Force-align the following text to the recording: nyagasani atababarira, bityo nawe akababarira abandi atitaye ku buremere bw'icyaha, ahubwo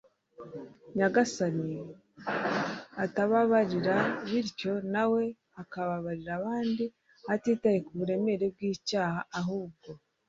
nyagasani 0.97 1.73
atababarira, 3.03 3.95
bityo 4.29 4.73
nawe 4.93 5.23
akababarira 5.61 6.31
abandi 6.39 6.85
atitaye 7.33 7.79
ku 7.85 7.91
buremere 7.99 8.45
bw'icyaha, 8.53 9.19
ahubwo 9.39 9.89